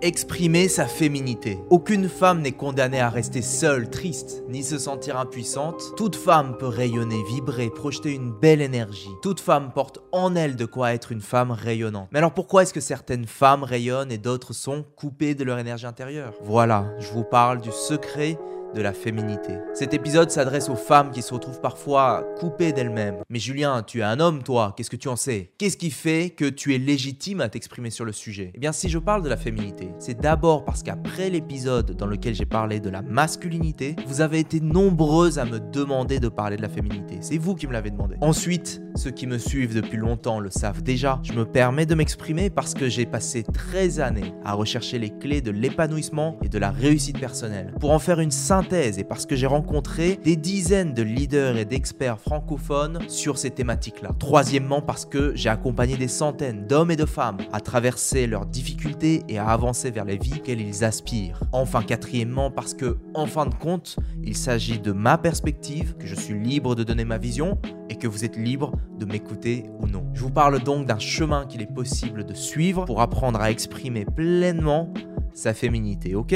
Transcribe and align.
Exprimer 0.00 0.68
sa 0.68 0.86
féminité. 0.86 1.58
Aucune 1.70 2.08
femme 2.08 2.40
n'est 2.40 2.52
condamnée 2.52 3.00
à 3.00 3.10
rester 3.10 3.42
seule, 3.42 3.90
triste, 3.90 4.44
ni 4.48 4.62
se 4.62 4.78
sentir 4.78 5.18
impuissante. 5.18 5.92
Toute 5.96 6.14
femme 6.14 6.56
peut 6.56 6.68
rayonner, 6.68 7.20
vibrer, 7.24 7.68
projeter 7.68 8.14
une 8.14 8.30
belle 8.30 8.60
énergie. 8.60 9.10
Toute 9.22 9.40
femme 9.40 9.72
porte 9.74 9.98
en 10.12 10.36
elle 10.36 10.54
de 10.54 10.66
quoi 10.66 10.94
être 10.94 11.10
une 11.10 11.20
femme 11.20 11.50
rayonnante. 11.50 12.08
Mais 12.12 12.20
alors 12.20 12.32
pourquoi 12.32 12.62
est-ce 12.62 12.72
que 12.72 12.80
certaines 12.80 13.26
femmes 13.26 13.64
rayonnent 13.64 14.12
et 14.12 14.18
d'autres 14.18 14.52
sont 14.52 14.84
coupées 14.94 15.34
de 15.34 15.42
leur 15.42 15.58
énergie 15.58 15.86
intérieure? 15.86 16.32
Voilà, 16.42 16.86
je 17.00 17.10
vous 17.10 17.24
parle 17.24 17.60
du 17.60 17.72
secret 17.72 18.38
de 18.74 18.82
la 18.82 18.92
féminité. 18.92 19.54
Cet 19.74 19.94
épisode 19.94 20.30
s'adresse 20.30 20.68
aux 20.68 20.76
femmes 20.76 21.10
qui 21.10 21.22
se 21.22 21.32
retrouvent 21.32 21.60
parfois 21.60 22.24
coupées 22.38 22.72
d'elles-mêmes. 22.72 23.16
Mais 23.30 23.38
Julien, 23.38 23.82
tu 23.82 24.00
es 24.00 24.02
un 24.02 24.20
homme, 24.20 24.42
toi, 24.42 24.74
qu'est-ce 24.76 24.90
que 24.90 24.96
tu 24.96 25.08
en 25.08 25.16
sais? 25.16 25.52
Qu'est-ce 25.58 25.76
qui 25.76 25.90
fait 25.90 26.30
que 26.30 26.44
tu 26.44 26.74
es 26.74 26.78
légitime 26.78 27.40
à 27.40 27.48
t'exprimer 27.48 27.90
sur 27.90 28.04
le 28.04 28.12
sujet? 28.12 28.52
Eh 28.54 28.58
bien, 28.58 28.72
si 28.72 28.88
je 28.88 28.98
parle 28.98 29.22
de 29.22 29.28
la 29.28 29.36
féminité, 29.36 29.90
c'est 29.98 30.20
d'abord 30.20 30.64
parce 30.64 30.82
qu'après 30.82 31.30
l'épisode 31.30 31.96
dans 31.96 32.06
lequel 32.06 32.34
j'ai 32.34 32.46
parlé 32.46 32.80
de 32.80 32.90
la 32.90 33.02
masculinité, 33.02 33.96
vous 34.06 34.20
avez 34.20 34.38
été 34.38 34.60
nombreuses 34.60 35.38
à 35.38 35.44
me 35.44 35.60
demander 35.60 36.20
de 36.20 36.28
parler 36.28 36.56
de 36.56 36.62
la 36.62 36.68
féminité. 36.68 37.18
C'est 37.20 37.38
vous 37.38 37.54
qui 37.54 37.66
me 37.66 37.72
l'avez 37.72 37.90
demandé. 37.90 38.16
Ensuite, 38.20 38.82
ceux 38.94 39.10
qui 39.10 39.26
me 39.26 39.38
suivent 39.38 39.74
depuis 39.74 39.96
longtemps 39.96 40.40
le 40.40 40.50
savent 40.50 40.82
déjà, 40.82 41.20
je 41.22 41.32
me 41.32 41.44
permets 41.44 41.86
de 41.86 41.94
m'exprimer 41.94 42.50
parce 42.50 42.74
que 42.74 42.88
j'ai 42.88 43.06
passé 43.06 43.44
13 43.44 44.00
années 44.00 44.34
à 44.44 44.54
rechercher 44.54 44.98
les 44.98 45.10
clés 45.10 45.40
de 45.40 45.50
l'épanouissement 45.50 46.38
et 46.42 46.48
de 46.48 46.58
la 46.58 46.70
réussite 46.70 47.18
personnelle 47.18 47.72
pour 47.80 47.92
en 47.92 47.98
faire 47.98 48.20
une 48.20 48.30
simple 48.30 48.57
et 48.72 49.04
parce 49.04 49.24
que 49.24 49.36
j'ai 49.36 49.46
rencontré 49.46 50.18
des 50.24 50.34
dizaines 50.34 50.92
de 50.92 51.02
leaders 51.02 51.56
et 51.56 51.64
d'experts 51.64 52.18
francophones 52.18 52.98
sur 53.08 53.38
ces 53.38 53.50
thématiques-là. 53.50 54.10
Troisièmement, 54.18 54.82
parce 54.82 55.04
que 55.04 55.32
j'ai 55.36 55.48
accompagné 55.48 55.96
des 55.96 56.08
centaines 56.08 56.66
d'hommes 56.66 56.90
et 56.90 56.96
de 56.96 57.04
femmes 57.04 57.38
à 57.52 57.60
traverser 57.60 58.26
leurs 58.26 58.46
difficultés 58.46 59.22
et 59.28 59.38
à 59.38 59.46
avancer 59.46 59.90
vers 59.92 60.04
les 60.04 60.18
vies 60.18 60.40
qu'elles 60.42 60.60
ils 60.60 60.84
aspirent. 60.84 61.40
Enfin, 61.52 61.82
quatrièmement, 61.82 62.50
parce 62.50 62.74
que, 62.74 62.98
en 63.14 63.26
fin 63.26 63.46
de 63.46 63.54
compte, 63.54 63.96
il 64.24 64.36
s'agit 64.36 64.80
de 64.80 64.90
ma 64.92 65.18
perspective, 65.18 65.94
que 65.96 66.06
je 66.06 66.16
suis 66.16 66.38
libre 66.38 66.74
de 66.74 66.82
donner 66.82 67.04
ma 67.04 67.18
vision 67.18 67.58
et 67.90 67.94
que 67.94 68.08
vous 68.08 68.24
êtes 68.24 68.36
libre 68.36 68.72
de 68.98 69.04
m'écouter 69.04 69.64
ou 69.80 69.86
non. 69.86 70.04
Je 70.14 70.22
vous 70.22 70.30
parle 70.30 70.60
donc 70.60 70.86
d'un 70.86 70.98
chemin 70.98 71.46
qu'il 71.46 71.62
est 71.62 71.72
possible 71.72 72.24
de 72.24 72.34
suivre 72.34 72.86
pour 72.86 73.00
apprendre 73.02 73.40
à 73.40 73.50
exprimer 73.50 74.04
pleinement 74.04 74.92
sa 75.32 75.54
féminité, 75.54 76.16
ok? 76.16 76.34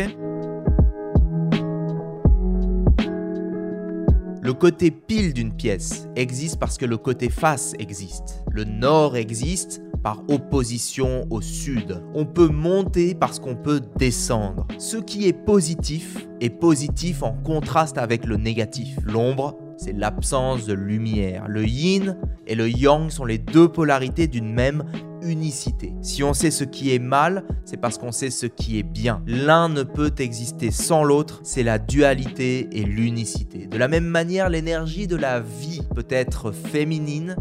Le 4.53 4.59
côté 4.59 4.91
pile 4.91 5.33
d'une 5.33 5.55
pièce 5.55 6.07
existe 6.15 6.59
parce 6.59 6.77
que 6.77 6.85
le 6.85 6.99
côté 6.99 7.31
face 7.31 7.73
existe. 7.79 8.45
Le 8.51 8.65
nord 8.65 9.17
existe 9.17 9.81
par 10.03 10.23
opposition 10.29 11.27
au 11.31 11.41
sud. 11.41 12.03
On 12.13 12.27
peut 12.27 12.49
monter 12.49 13.15
parce 13.15 13.39
qu'on 13.39 13.57
peut 13.57 13.81
descendre. 13.97 14.69
Ce 14.77 14.99
qui 14.99 15.27
est 15.27 15.33
positif 15.33 16.29
est 16.43 16.51
positif 16.51 17.23
en 17.23 17.33
contraste 17.33 17.97
avec 17.97 18.27
le 18.27 18.37
négatif. 18.37 18.99
L'ombre, 19.07 19.57
c'est 19.79 19.95
l'absence 19.95 20.67
de 20.67 20.75
lumière. 20.75 21.49
Le 21.49 21.65
yin 21.65 22.19
et 22.47 22.55
le 22.55 22.69
yang 22.69 23.09
sont 23.09 23.25
les 23.25 23.39
deux 23.39 23.69
polarités 23.69 24.27
d'une 24.27 24.53
même 24.53 24.85
unicité. 25.25 25.93
Si 26.03 26.23
on 26.23 26.35
sait 26.35 26.51
ce 26.51 26.65
qui 26.65 26.95
est 26.95 26.99
mal, 26.99 27.45
c'est 27.65 27.77
parce 27.77 27.99
qu'on 27.99 28.13
sait 28.13 28.31
ce 28.31 28.47
qui 28.47 28.79
est 28.79 28.83
bien. 28.83 29.23
L'un 29.27 29.69
ne 29.69 29.83
peut 29.83 30.13
exister 30.19 30.71
sans 30.71 31.05
l'autre, 31.05 31.41
c'est 31.43 31.63
la 31.63 31.79
dualité 31.79 32.69
et 32.73 32.85
l'unicité. 32.85 33.67
De 33.67 33.79
la 33.79 33.89
même 33.89 34.07
manière, 34.07 34.49
l'énergie 34.49 35.07
de 35.07 35.17
la 35.17 35.41
vie 35.41 35.83
peut 35.95 36.07
être 36.09 36.53
féminine 36.53 37.37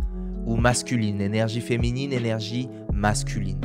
ou 0.46 0.56
masculine. 0.56 1.22
Énergie 1.22 1.62
féminine, 1.62 2.14
énergie 2.14 2.70
masculine. 2.94 3.62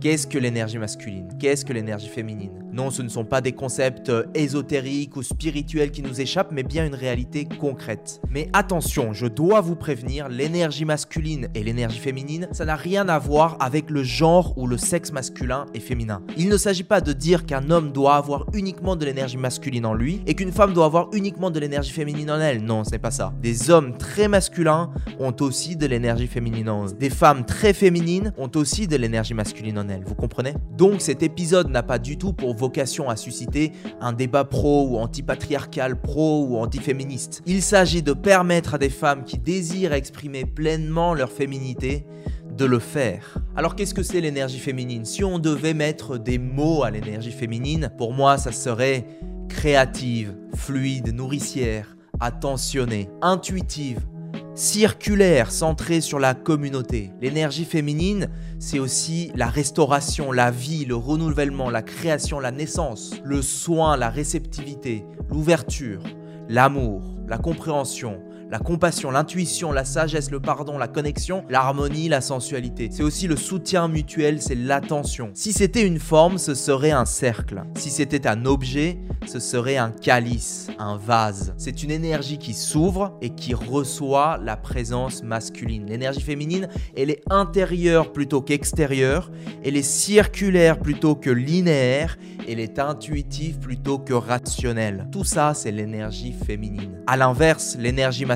Qu'est-ce 0.00 0.26
que 0.26 0.38
l'énergie 0.38 0.78
masculine? 0.78 1.28
Qu'est-ce 1.38 1.64
que 1.64 1.72
l'énergie 1.72 2.08
féminine? 2.08 2.65
Non, 2.76 2.90
ce 2.90 3.00
ne 3.00 3.08
sont 3.08 3.24
pas 3.24 3.40
des 3.40 3.52
concepts 3.52 4.10
euh, 4.10 4.24
ésotériques 4.34 5.16
ou 5.16 5.22
spirituels 5.22 5.90
qui 5.90 6.02
nous 6.02 6.20
échappent, 6.20 6.52
mais 6.52 6.62
bien 6.62 6.84
une 6.84 6.94
réalité 6.94 7.48
concrète. 7.58 8.20
Mais 8.28 8.50
attention, 8.52 9.14
je 9.14 9.26
dois 9.26 9.62
vous 9.62 9.76
prévenir, 9.76 10.28
l'énergie 10.28 10.84
masculine 10.84 11.48
et 11.54 11.64
l'énergie 11.64 11.98
féminine, 11.98 12.48
ça 12.52 12.66
n'a 12.66 12.76
rien 12.76 13.08
à 13.08 13.18
voir 13.18 13.56
avec 13.60 13.88
le 13.88 14.02
genre 14.02 14.52
ou 14.58 14.66
le 14.66 14.76
sexe 14.76 15.10
masculin 15.10 15.64
et 15.72 15.80
féminin. 15.80 16.20
Il 16.36 16.50
ne 16.50 16.58
s'agit 16.58 16.84
pas 16.84 17.00
de 17.00 17.14
dire 17.14 17.46
qu'un 17.46 17.70
homme 17.70 17.92
doit 17.92 18.16
avoir 18.16 18.44
uniquement 18.52 18.94
de 18.94 19.06
l'énergie 19.06 19.38
masculine 19.38 19.86
en 19.86 19.94
lui 19.94 20.20
et 20.26 20.34
qu'une 20.34 20.52
femme 20.52 20.74
doit 20.74 20.84
avoir 20.84 21.08
uniquement 21.14 21.50
de 21.50 21.58
l'énergie 21.58 21.92
féminine 21.92 22.30
en 22.30 22.40
elle. 22.40 22.62
Non, 22.62 22.84
ce 22.84 22.90
n'est 22.90 22.98
pas 22.98 23.10
ça. 23.10 23.32
Des 23.40 23.70
hommes 23.70 23.96
très 23.96 24.28
masculins 24.28 24.90
ont 25.18 25.34
aussi 25.40 25.76
de 25.76 25.86
l'énergie 25.86 26.26
féminine 26.26 26.68
en 26.68 26.84
eux. 26.84 26.92
Des 26.92 27.08
femmes 27.08 27.46
très 27.46 27.72
féminines 27.72 28.34
ont 28.36 28.50
aussi 28.54 28.86
de 28.86 28.96
l'énergie 28.96 29.32
masculine 29.32 29.78
en 29.78 29.86
vous 30.04 30.14
comprenez? 30.14 30.52
Donc 30.76 31.00
cet 31.00 31.22
épisode 31.22 31.70
n'a 31.70 31.82
pas 31.82 31.98
du 31.98 32.18
tout 32.18 32.34
pour 32.34 32.54
à 33.08 33.16
susciter 33.16 33.72
un 34.00 34.12
débat 34.12 34.44
pro 34.44 34.88
ou 34.88 34.98
anti-patriarcal, 34.98 36.00
pro 36.00 36.44
ou 36.44 36.56
anti-féministe. 36.58 37.42
Il 37.46 37.62
s'agit 37.62 38.02
de 38.02 38.12
permettre 38.12 38.74
à 38.74 38.78
des 38.78 38.90
femmes 38.90 39.24
qui 39.24 39.38
désirent 39.38 39.92
exprimer 39.92 40.44
pleinement 40.44 41.14
leur 41.14 41.30
féminité 41.30 42.06
de 42.56 42.64
le 42.64 42.78
faire. 42.78 43.38
Alors 43.54 43.76
qu'est-ce 43.76 43.94
que 43.94 44.02
c'est 44.02 44.20
l'énergie 44.20 44.58
féminine? 44.58 45.04
Si 45.04 45.22
on 45.24 45.38
devait 45.38 45.74
mettre 45.74 46.18
des 46.18 46.38
mots 46.38 46.82
à 46.84 46.90
l'énergie 46.90 47.32
féminine, 47.32 47.90
pour 47.98 48.12
moi 48.12 48.38
ça 48.38 48.52
serait 48.52 49.06
créative, 49.48 50.34
fluide, 50.54 51.14
nourricière, 51.14 51.96
attentionnée, 52.20 53.08
intuitive, 53.20 54.00
circulaire, 54.54 55.50
centrée 55.50 56.00
sur 56.00 56.18
la 56.18 56.34
communauté. 56.34 57.12
L'énergie 57.20 57.64
féminine, 57.64 58.28
c'est 58.58 58.78
aussi 58.78 59.30
la 59.34 59.48
restauration, 59.48 60.32
la 60.32 60.50
vie, 60.50 60.84
le 60.84 60.96
renouvellement, 60.96 61.70
la 61.70 61.82
création, 61.82 62.40
la 62.40 62.50
naissance, 62.50 63.14
le 63.24 63.42
soin, 63.42 63.96
la 63.96 64.10
réceptivité, 64.10 65.04
l'ouverture, 65.30 66.02
l'amour, 66.48 67.02
la 67.28 67.38
compréhension, 67.38 68.20
la 68.50 68.58
compassion, 68.58 69.10
l'intuition, 69.10 69.72
la 69.72 69.84
sagesse, 69.84 70.30
le 70.30 70.40
pardon, 70.40 70.78
la 70.78 70.86
connexion, 70.86 71.44
l'harmonie, 71.48 72.08
la 72.08 72.20
sensualité. 72.20 72.88
C'est 72.92 73.02
aussi 73.02 73.26
le 73.26 73.36
soutien 73.36 73.88
mutuel, 73.88 74.40
c'est 74.40 74.54
l'attention. 74.54 75.30
Si 75.34 75.52
c'était 75.52 75.84
une 75.84 75.98
forme, 75.98 76.38
ce 76.38 76.54
serait 76.54 76.92
un 76.92 77.04
cercle. 77.04 77.64
Si 77.76 77.90
c'était 77.90 78.28
un 78.28 78.46
objet, 78.46 78.98
ce 79.26 79.40
serait 79.40 79.76
un 79.76 79.90
calice, 79.90 80.68
un 80.78 80.96
vase. 80.96 81.54
C'est 81.56 81.82
une 81.82 81.90
énergie 81.90 82.38
qui 82.38 82.54
s'ouvre 82.54 83.18
et 83.20 83.30
qui 83.30 83.52
reçoit 83.52 84.38
la 84.42 84.56
présence 84.56 85.24
masculine. 85.24 85.86
L'énergie 85.86 86.20
féminine, 86.20 86.68
elle 86.96 87.10
est 87.10 87.22
intérieure 87.30 88.12
plutôt 88.12 88.42
qu'extérieure, 88.42 89.30
elle 89.64 89.76
est 89.76 89.82
circulaire 89.82 90.78
plutôt 90.78 91.16
que 91.16 91.30
linéaire, 91.30 92.16
elle 92.48 92.60
est 92.60 92.78
intuitive 92.78 93.58
plutôt 93.58 93.98
que 93.98 94.12
rationnelle. 94.12 95.08
Tout 95.10 95.24
ça, 95.24 95.52
c'est 95.52 95.72
l'énergie 95.72 96.32
féminine. 96.32 97.02
À 97.08 97.16
l'inverse, 97.16 97.76
l'énergie 97.78 98.24
masculine 98.24 98.35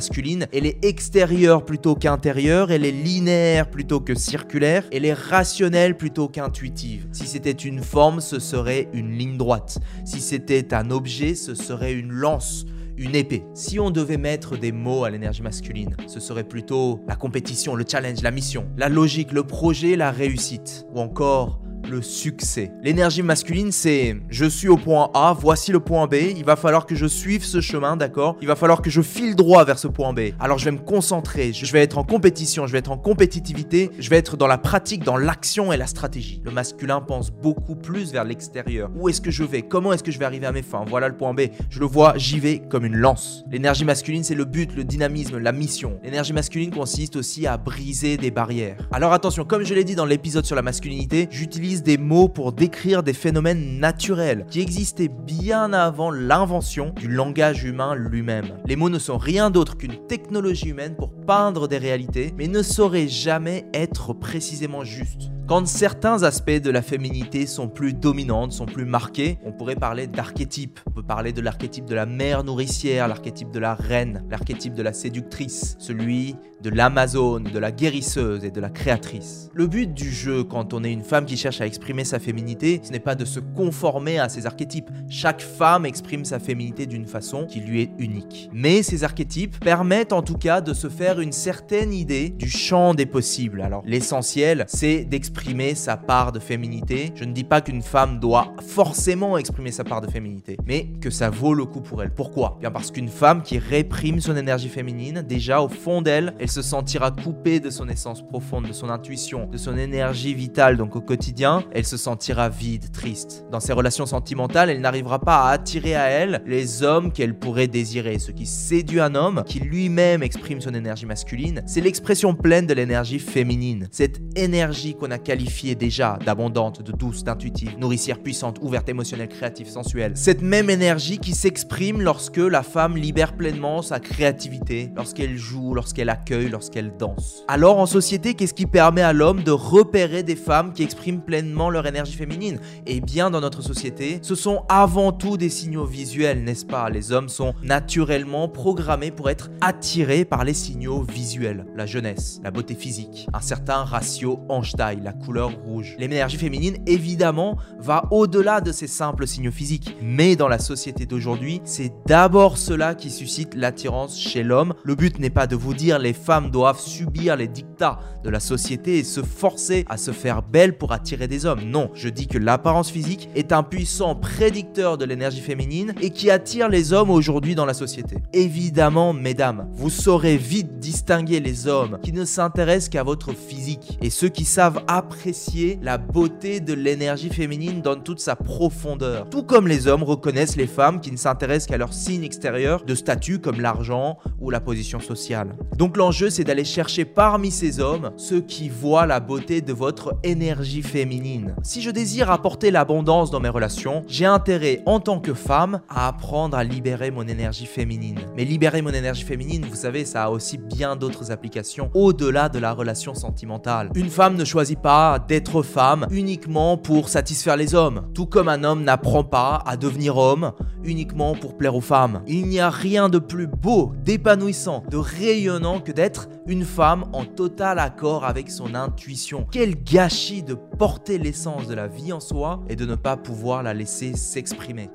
elle 0.52 0.66
est 0.66 0.84
extérieure 0.84 1.64
plutôt 1.64 1.94
qu'intérieure, 1.94 2.70
elle 2.70 2.84
est 2.84 2.90
linéaire 2.90 3.70
plutôt 3.70 4.00
que 4.00 4.14
circulaire, 4.14 4.84
elle 4.92 5.04
est 5.04 5.12
rationnelle 5.12 5.96
plutôt 5.96 6.28
qu'intuitive. 6.28 7.06
Si 7.12 7.26
c'était 7.26 7.50
une 7.50 7.82
forme, 7.82 8.20
ce 8.20 8.38
serait 8.38 8.88
une 8.92 9.12
ligne 9.12 9.36
droite. 9.36 9.78
Si 10.04 10.20
c'était 10.20 10.74
un 10.74 10.90
objet, 10.90 11.34
ce 11.34 11.54
serait 11.54 11.92
une 11.92 12.12
lance 12.12 12.66
une 13.00 13.16
épée. 13.16 13.44
Si 13.54 13.80
on 13.80 13.90
devait 13.90 14.18
mettre 14.18 14.58
des 14.58 14.72
mots 14.72 15.04
à 15.04 15.10
l'énergie 15.10 15.42
masculine, 15.42 15.96
ce 16.06 16.20
serait 16.20 16.44
plutôt 16.44 17.00
la 17.08 17.16
compétition, 17.16 17.74
le 17.74 17.84
challenge, 17.88 18.20
la 18.22 18.30
mission, 18.30 18.66
la 18.76 18.90
logique, 18.90 19.32
le 19.32 19.42
projet, 19.42 19.96
la 19.96 20.10
réussite, 20.10 20.84
ou 20.92 21.00
encore 21.00 21.62
le 21.88 22.02
succès. 22.02 22.72
L'énergie 22.82 23.22
masculine, 23.22 23.72
c'est 23.72 24.16
je 24.28 24.44
suis 24.44 24.68
au 24.68 24.76
point 24.76 25.10
A, 25.14 25.36
voici 25.38 25.72
le 25.72 25.80
point 25.80 26.06
B, 26.06 26.14
il 26.36 26.44
va 26.44 26.56
falloir 26.56 26.86
que 26.86 26.94
je 26.94 27.06
suive 27.06 27.44
ce 27.44 27.60
chemin, 27.60 27.96
d'accord? 27.96 28.36
Il 28.40 28.48
va 28.48 28.56
falloir 28.56 28.82
que 28.82 28.90
je 28.90 29.02
file 29.02 29.34
droit 29.34 29.64
vers 29.64 29.78
ce 29.78 29.88
point 29.88 30.12
B. 30.12 30.30
Alors 30.38 30.58
je 30.58 30.64
vais 30.64 30.72
me 30.72 30.78
concentrer, 30.78 31.52
je 31.52 31.72
vais 31.72 31.80
être 31.80 31.98
en 31.98 32.04
compétition, 32.04 32.66
je 32.66 32.72
vais 32.72 32.78
être 32.78 32.90
en 32.90 32.98
compétitivité, 32.98 33.90
je 33.98 34.10
vais 34.10 34.16
être 34.16 34.36
dans 34.36 34.46
la 34.46 34.58
pratique, 34.58 35.04
dans 35.04 35.16
l'action 35.16 35.72
et 35.72 35.76
la 35.76 35.86
stratégie. 35.86 36.42
Le 36.44 36.50
masculin 36.50 37.00
pense 37.00 37.30
beaucoup 37.30 37.76
plus 37.76 38.12
vers 38.12 38.24
l'extérieur. 38.24 38.90
Où 38.96 39.08
est-ce 39.08 39.20
que 39.20 39.30
je 39.30 39.44
vais? 39.44 39.62
Comment 39.62 39.92
est-ce 39.92 40.02
que 40.02 40.10
je 40.10 40.18
vais 40.18 40.24
arriver 40.24 40.46
à 40.46 40.52
mes 40.52 40.62
fins? 40.62 40.84
Voilà 40.88 41.08
le 41.08 41.16
point 41.16 41.34
B. 41.34 41.42
Je 41.70 41.80
le 41.80 41.86
vois, 41.86 42.14
j'y 42.16 42.40
vais 42.40 42.58
comme 42.58 42.84
une 42.84 42.96
lance. 42.96 43.44
L'énergie 43.50 43.84
masculine, 43.84 44.24
c'est 44.24 44.34
le 44.34 44.44
but, 44.44 44.74
le 44.74 44.84
dynamisme, 44.84 45.38
la 45.38 45.52
mission. 45.52 45.98
L'énergie 46.02 46.32
masculine 46.32 46.70
consiste 46.70 47.16
aussi 47.16 47.46
à 47.46 47.56
briser 47.56 48.16
des 48.16 48.30
barrières. 48.30 48.88
Alors 48.92 49.12
attention, 49.12 49.44
comme 49.44 49.64
je 49.64 49.74
l'ai 49.74 49.84
dit 49.84 49.94
dans 49.94 50.04
l'épisode 50.04 50.44
sur 50.44 50.56
la 50.56 50.62
masculinité, 50.62 51.28
j'utilise 51.30 51.69
des 51.78 51.96
mots 51.98 52.28
pour 52.28 52.52
décrire 52.52 53.02
des 53.02 53.12
phénomènes 53.12 53.78
naturels 53.78 54.44
qui 54.50 54.60
existaient 54.60 55.08
bien 55.08 55.72
avant 55.72 56.10
l'invention 56.10 56.92
du 56.96 57.08
langage 57.08 57.64
humain 57.64 57.94
lui-même. 57.94 58.58
Les 58.66 58.76
mots 58.76 58.90
ne 58.90 58.98
sont 58.98 59.18
rien 59.18 59.50
d'autre 59.50 59.76
qu'une 59.76 60.06
technologie 60.08 60.70
humaine 60.70 60.96
pour 60.96 61.12
peindre 61.12 61.68
des 61.68 61.78
réalités, 61.78 62.34
mais 62.36 62.48
ne 62.48 62.62
sauraient 62.62 63.08
jamais 63.08 63.66
être 63.72 64.12
précisément 64.12 64.84
justes. 64.84 65.30
Quand 65.50 65.66
certains 65.66 66.22
aspects 66.22 66.62
de 66.62 66.70
la 66.70 66.80
féminité 66.80 67.44
sont 67.44 67.66
plus 67.66 67.92
dominantes, 67.92 68.52
sont 68.52 68.66
plus 68.66 68.84
marqués, 68.84 69.36
on 69.44 69.50
pourrait 69.50 69.74
parler 69.74 70.06
d'archétypes. 70.06 70.78
On 70.86 70.92
peut 70.92 71.02
parler 71.02 71.32
de 71.32 71.40
l'archétype 71.40 71.86
de 71.86 71.94
la 71.96 72.06
mère 72.06 72.44
nourricière, 72.44 73.08
l'archétype 73.08 73.50
de 73.50 73.58
la 73.58 73.74
reine, 73.74 74.22
l'archétype 74.30 74.74
de 74.74 74.82
la 74.84 74.92
séductrice, 74.92 75.74
celui 75.80 76.36
de 76.62 76.70
l'amazone, 76.70 77.44
de 77.52 77.58
la 77.58 77.72
guérisseuse 77.72 78.44
et 78.44 78.52
de 78.52 78.60
la 78.60 78.70
créatrice. 78.70 79.50
Le 79.52 79.66
but 79.66 79.92
du 79.92 80.08
jeu 80.08 80.44
quand 80.44 80.72
on 80.72 80.84
est 80.84 80.92
une 80.92 81.02
femme 81.02 81.24
qui 81.24 81.36
cherche 81.36 81.60
à 81.60 81.66
exprimer 81.66 82.04
sa 82.04 82.20
féminité, 82.20 82.80
ce 82.84 82.92
n'est 82.92 83.00
pas 83.00 83.16
de 83.16 83.24
se 83.24 83.40
conformer 83.40 84.20
à 84.20 84.28
ces 84.28 84.46
archétypes. 84.46 84.90
Chaque 85.08 85.40
femme 85.40 85.84
exprime 85.84 86.24
sa 86.24 86.38
féminité 86.38 86.86
d'une 86.86 87.06
façon 87.06 87.46
qui 87.46 87.58
lui 87.58 87.80
est 87.80 87.90
unique. 87.98 88.50
Mais 88.52 88.84
ces 88.84 89.02
archétypes 89.02 89.58
permettent 89.58 90.12
en 90.12 90.22
tout 90.22 90.36
cas 90.36 90.60
de 90.60 90.74
se 90.74 90.88
faire 90.88 91.18
une 91.18 91.32
certaine 91.32 91.92
idée 91.92 92.28
du 92.28 92.48
champ 92.48 92.94
des 92.94 93.06
possibles. 93.06 93.62
Alors 93.62 93.82
l'essentiel, 93.84 94.64
c'est 94.68 95.04
d'exprimer 95.04 95.39
sa 95.74 95.96
part 95.96 96.32
de 96.32 96.38
féminité. 96.38 97.12
Je 97.14 97.24
ne 97.24 97.32
dis 97.32 97.44
pas 97.44 97.60
qu'une 97.60 97.82
femme 97.82 98.20
doit 98.20 98.54
forcément 98.66 99.36
exprimer 99.36 99.72
sa 99.72 99.84
part 99.84 100.00
de 100.00 100.10
féminité, 100.10 100.56
mais 100.66 100.88
que 101.00 101.10
ça 101.10 101.30
vaut 101.30 101.54
le 101.54 101.64
coup 101.64 101.80
pour 101.80 102.02
elle. 102.02 102.12
Pourquoi? 102.14 102.56
Bien 102.60 102.70
parce 102.70 102.90
qu'une 102.90 103.08
femme 103.08 103.42
qui 103.42 103.58
réprime 103.58 104.20
son 104.20 104.36
énergie 104.36 104.68
féminine, 104.68 105.22
déjà 105.22 105.60
au 105.60 105.68
fond 105.68 106.02
d'elle, 106.02 106.34
elle 106.38 106.50
se 106.50 106.62
sentira 106.62 107.10
coupée 107.10 107.58
de 107.58 107.70
son 107.70 107.88
essence 107.88 108.22
profonde, 108.22 108.68
de 108.68 108.72
son 108.72 108.90
intuition, 108.90 109.46
de 109.46 109.56
son 109.56 109.76
énergie 109.76 110.34
vitale. 110.34 110.76
Donc 110.76 110.94
au 110.94 111.00
quotidien, 111.00 111.64
elle 111.72 111.86
se 111.86 111.96
sentira 111.96 112.48
vide, 112.48 112.92
triste. 112.92 113.44
Dans 113.50 113.60
ses 113.60 113.72
relations 113.72 114.06
sentimentales, 114.06 114.70
elle 114.70 114.80
n'arrivera 114.80 115.18
pas 115.20 115.48
à 115.48 115.50
attirer 115.50 115.96
à 115.96 116.08
elle 116.08 116.42
les 116.46 116.82
hommes 116.82 117.12
qu'elle 117.12 117.36
pourrait 117.36 117.68
désirer. 117.68 118.18
Ce 118.18 118.30
qui 118.30 118.46
séduit 118.46 119.00
un 119.00 119.14
homme 119.14 119.42
qui 119.46 119.58
lui-même 119.58 120.22
exprime 120.22 120.60
son 120.60 120.74
énergie 120.74 121.06
masculine, 121.06 121.62
c'est 121.66 121.80
l'expression 121.80 122.34
pleine 122.34 122.66
de 122.66 122.74
l'énergie 122.74 123.18
féminine. 123.18 123.88
Cette 123.90 124.20
énergie 124.36 124.94
qu'on 124.94 125.10
a 125.10 125.18
qualifiée 125.22 125.74
déjà 125.74 126.18
d'abondante, 126.24 126.82
de 126.82 126.92
douce, 126.92 127.24
d'intuitive, 127.24 127.78
nourricière, 127.78 128.18
puissante, 128.18 128.58
ouverte, 128.62 128.88
émotionnelle, 128.88 129.28
créative, 129.28 129.68
sensuelle. 129.68 130.12
Cette 130.14 130.42
même 130.42 130.70
énergie 130.70 131.18
qui 131.18 131.34
s'exprime 131.34 132.00
lorsque 132.00 132.38
la 132.38 132.62
femme 132.62 132.96
libère 132.96 133.36
pleinement 133.36 133.82
sa 133.82 134.00
créativité, 134.00 134.90
lorsqu'elle 134.96 135.36
joue, 135.36 135.74
lorsqu'elle 135.74 136.08
accueille, 136.08 136.48
lorsqu'elle 136.48 136.96
danse. 136.96 137.44
Alors 137.48 137.78
en 137.78 137.86
société, 137.86 138.34
qu'est-ce 138.34 138.54
qui 138.54 138.66
permet 138.66 139.02
à 139.02 139.12
l'homme 139.12 139.42
de 139.42 139.50
repérer 139.50 140.22
des 140.22 140.36
femmes 140.36 140.72
qui 140.72 140.82
expriment 140.82 141.20
pleinement 141.20 141.70
leur 141.70 141.86
énergie 141.86 142.14
féminine? 142.14 142.58
Eh 142.86 143.00
bien, 143.00 143.30
dans 143.30 143.40
notre 143.40 143.62
société, 143.62 144.18
ce 144.22 144.34
sont 144.34 144.64
avant 144.68 145.12
tout 145.12 145.36
des 145.36 145.50
signaux 145.50 145.84
visuels, 145.84 146.44
n'est-ce 146.44 146.66
pas? 146.66 146.90
Les 146.90 147.12
hommes 147.12 147.28
sont 147.28 147.54
naturellement 147.62 148.48
programmés 148.48 149.10
pour 149.10 149.30
être 149.30 149.50
attirés 149.60 150.24
par 150.24 150.44
les 150.44 150.54
signaux 150.54 151.02
visuels. 151.02 151.66
La 151.76 151.86
jeunesse, 151.86 152.40
la 152.42 152.50
beauté 152.50 152.74
physique, 152.74 153.26
un 153.32 153.40
certain 153.40 153.84
ratio 153.84 154.40
hanche-taille, 154.48 155.09
la 155.10 155.24
couleur 155.24 155.50
rouge. 155.66 155.96
L'énergie 155.98 156.36
féminine, 156.36 156.76
évidemment, 156.86 157.56
va 157.80 158.04
au-delà 158.12 158.60
de 158.60 158.70
ces 158.70 158.86
simples 158.86 159.26
signaux 159.26 159.50
physiques. 159.50 159.96
Mais 160.00 160.36
dans 160.36 160.46
la 160.46 160.60
société 160.60 161.04
d'aujourd'hui, 161.04 161.60
c'est 161.64 161.92
d'abord 162.06 162.58
cela 162.58 162.94
qui 162.94 163.10
suscite 163.10 163.56
l'attirance 163.56 164.16
chez 164.16 164.44
l'homme. 164.44 164.74
Le 164.84 164.94
but 164.94 165.18
n'est 165.18 165.30
pas 165.30 165.48
de 165.48 165.56
vous 165.56 165.74
dire 165.74 165.98
les 165.98 166.12
femmes 166.12 166.50
doivent 166.50 166.78
subir 166.78 167.36
les 167.36 167.48
dictats 167.48 167.98
de 168.22 168.30
la 168.30 168.38
société 168.38 168.98
et 168.98 169.04
se 169.04 169.22
forcer 169.22 169.84
à 169.88 169.96
se 169.96 170.12
faire 170.12 170.42
belle 170.42 170.78
pour 170.78 170.92
attirer 170.92 171.26
des 171.26 171.44
hommes. 171.44 171.62
Non, 171.64 171.90
je 171.94 172.08
dis 172.08 172.28
que 172.28 172.38
l'apparence 172.38 172.90
physique 172.90 173.28
est 173.34 173.52
un 173.52 173.64
puissant 173.64 174.14
prédicteur 174.14 174.96
de 174.96 175.04
l'énergie 175.04 175.40
féminine 175.40 175.94
et 176.00 176.10
qui 176.10 176.30
attire 176.30 176.68
les 176.68 176.92
hommes 176.92 177.10
aujourd'hui 177.10 177.56
dans 177.56 177.66
la 177.66 177.74
société. 177.74 178.18
Évidemment, 178.32 179.12
mesdames, 179.12 179.68
vous 179.72 179.90
saurez 179.90 180.36
vite 180.36 180.78
distinguer 180.78 181.40
les 181.40 181.66
hommes 181.66 181.98
qui 182.02 182.12
ne 182.12 182.24
s'intéressent 182.24 182.90
qu'à 182.90 183.02
votre 183.02 183.32
physique 183.32 183.98
et 184.00 184.10
ceux 184.10 184.28
qui 184.28 184.44
savent 184.44 184.84
apprécier 185.00 185.78
la 185.82 185.96
beauté 185.96 186.60
de 186.60 186.74
l'énergie 186.74 187.30
féminine 187.30 187.80
dans 187.80 187.96
toute 187.96 188.20
sa 188.20 188.36
profondeur. 188.36 189.30
Tout 189.30 189.44
comme 189.44 189.66
les 189.66 189.86
hommes 189.86 190.02
reconnaissent 190.02 190.56
les 190.56 190.66
femmes 190.66 191.00
qui 191.00 191.10
ne 191.10 191.16
s'intéressent 191.16 191.68
qu'à 191.68 191.78
leur 191.78 191.94
signe 191.94 192.22
extérieur 192.22 192.84
de 192.84 192.94
statut 192.94 193.38
comme 193.38 193.62
l'argent 193.62 194.18
ou 194.40 194.50
la 194.50 194.60
position 194.60 195.00
sociale. 195.00 195.56
Donc 195.78 195.96
l'enjeu 195.96 196.28
c'est 196.28 196.44
d'aller 196.44 196.66
chercher 196.66 197.06
parmi 197.06 197.50
ces 197.50 197.80
hommes 197.80 198.10
ceux 198.18 198.42
qui 198.42 198.68
voient 198.68 199.06
la 199.06 199.20
beauté 199.20 199.62
de 199.62 199.72
votre 199.72 200.18
énergie 200.22 200.82
féminine. 200.82 201.54
Si 201.62 201.80
je 201.80 201.90
désire 201.90 202.30
apporter 202.30 202.70
l'abondance 202.70 203.30
dans 203.30 203.40
mes 203.40 203.48
relations, 203.48 204.04
j'ai 204.06 204.26
intérêt 204.26 204.82
en 204.84 205.00
tant 205.00 205.18
que 205.18 205.32
femme 205.32 205.80
à 205.88 206.08
apprendre 206.08 206.58
à 206.58 206.62
libérer 206.62 207.10
mon 207.10 207.26
énergie 207.26 207.64
féminine. 207.64 208.18
Mais 208.36 208.44
libérer 208.44 208.82
mon 208.82 208.92
énergie 208.92 209.24
féminine, 209.24 209.64
vous 209.66 209.76
savez, 209.76 210.04
ça 210.04 210.24
a 210.24 210.30
aussi 210.30 210.58
bien 210.58 210.94
d'autres 210.94 211.30
applications 211.30 211.90
au-delà 211.94 212.50
de 212.50 212.58
la 212.58 212.74
relation 212.74 213.14
sentimentale. 213.14 213.88
Une 213.94 214.10
femme 214.10 214.36
ne 214.36 214.44
choisit 214.44 214.78
d'être 215.28 215.62
femme 215.62 216.06
uniquement 216.10 216.76
pour 216.76 217.08
satisfaire 217.08 217.56
les 217.56 217.74
hommes, 217.74 218.02
tout 218.14 218.26
comme 218.26 218.48
un 218.48 218.64
homme 218.64 218.82
n'apprend 218.82 219.24
pas 219.24 219.62
à 219.66 219.76
devenir 219.76 220.16
homme 220.16 220.52
uniquement 220.84 221.34
pour 221.34 221.56
plaire 221.56 221.76
aux 221.76 221.80
femmes. 221.80 222.22
Il 222.26 222.46
n'y 222.46 222.60
a 222.60 222.70
rien 222.70 223.08
de 223.08 223.18
plus 223.18 223.46
beau, 223.46 223.92
d'épanouissant, 224.02 224.82
de 224.90 224.96
rayonnant 224.96 225.80
que 225.80 225.92
d'être 225.92 226.28
une 226.46 226.64
femme 226.64 227.04
en 227.12 227.24
total 227.24 227.78
accord 227.78 228.24
avec 228.24 228.50
son 228.50 228.74
intuition. 228.74 229.46
Quel 229.50 229.82
gâchis 229.82 230.42
de 230.42 230.54
porter 230.54 231.18
l'essence 231.18 231.66
de 231.66 231.74
la 231.74 231.86
vie 231.86 232.12
en 232.12 232.20
soi 232.20 232.60
et 232.68 232.76
de 232.76 232.86
ne 232.86 232.94
pas 232.94 233.16
pouvoir 233.16 233.62
la 233.62 233.74
laisser 233.74 234.16
s'exprimer. 234.16 234.90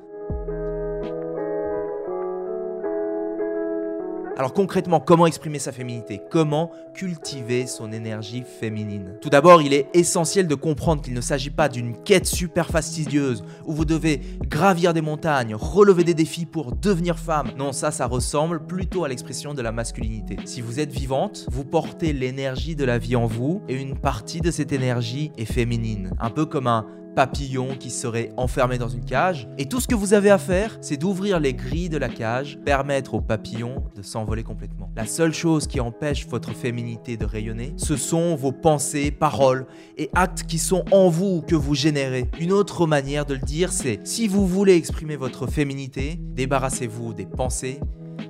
Alors 4.38 4.52
concrètement, 4.52 5.00
comment 5.00 5.26
exprimer 5.26 5.58
sa 5.58 5.72
féminité? 5.72 6.20
Comment 6.30 6.70
cultiver 6.92 7.66
son 7.66 7.90
énergie 7.90 8.44
féminine? 8.60 9.14
Tout 9.22 9.30
d'abord, 9.30 9.62
il 9.62 9.72
est 9.72 9.88
essentiel 9.94 10.46
de 10.46 10.54
comprendre 10.54 11.00
qu'il 11.00 11.14
ne 11.14 11.22
s'agit 11.22 11.48
pas 11.48 11.70
d'une 11.70 11.96
quête 12.02 12.26
super 12.26 12.68
fastidieuse 12.68 13.42
où 13.64 13.72
vous 13.72 13.86
devez 13.86 14.20
gravir 14.42 14.92
des 14.92 15.00
montagnes, 15.00 15.54
relever 15.54 16.04
des 16.04 16.12
défis 16.12 16.44
pour 16.44 16.72
devenir 16.72 17.18
femme. 17.18 17.52
Non, 17.56 17.72
ça, 17.72 17.90
ça 17.90 18.06
ressemble 18.06 18.66
plutôt 18.66 19.04
à 19.04 19.08
l'expression 19.08 19.54
de 19.54 19.62
la 19.62 19.72
masculinité. 19.72 20.36
Si 20.44 20.60
vous 20.60 20.80
êtes 20.80 20.92
vivante, 20.92 21.46
vous 21.50 21.64
portez 21.64 22.12
l'énergie 22.12 22.76
de 22.76 22.84
la 22.84 22.98
vie 22.98 23.16
en 23.16 23.24
vous 23.24 23.62
et 23.70 23.74
une 23.74 23.96
partie 23.96 24.42
de 24.42 24.50
cette 24.50 24.72
énergie 24.72 25.32
est 25.38 25.46
féminine. 25.46 26.10
Un 26.20 26.28
peu 26.28 26.44
comme 26.44 26.66
un 26.66 26.84
papillon 27.16 27.68
qui 27.80 27.88
serait 27.88 28.30
enfermé 28.36 28.76
dans 28.76 28.90
une 28.90 29.04
cage. 29.04 29.48
Et 29.56 29.66
tout 29.66 29.80
ce 29.80 29.88
que 29.88 29.94
vous 29.94 30.12
avez 30.12 30.30
à 30.30 30.36
faire, 30.36 30.76
c'est 30.82 30.98
d'ouvrir 30.98 31.40
les 31.40 31.54
grilles 31.54 31.88
de 31.88 31.96
la 31.96 32.10
cage, 32.10 32.58
permettre 32.64 33.14
au 33.14 33.22
papillon 33.22 33.82
de 33.96 34.02
s'envoler 34.02 34.42
complètement. 34.42 34.90
La 34.94 35.06
seule 35.06 35.32
chose 35.32 35.66
qui 35.66 35.80
empêche 35.80 36.26
votre 36.28 36.52
féminité 36.52 37.16
de 37.16 37.24
rayonner, 37.24 37.72
ce 37.78 37.96
sont 37.96 38.36
vos 38.36 38.52
pensées, 38.52 39.10
paroles 39.10 39.66
et 39.96 40.10
actes 40.14 40.44
qui 40.44 40.58
sont 40.58 40.84
en 40.92 41.08
vous 41.08 41.40
que 41.40 41.56
vous 41.56 41.74
générez. 41.74 42.28
Une 42.38 42.52
autre 42.52 42.86
manière 42.86 43.24
de 43.24 43.32
le 43.32 43.40
dire, 43.40 43.72
c'est 43.72 44.06
si 44.06 44.28
vous 44.28 44.46
voulez 44.46 44.74
exprimer 44.74 45.16
votre 45.16 45.46
féminité, 45.46 46.20
débarrassez-vous 46.20 47.14
des 47.14 47.26
pensées, 47.26 47.80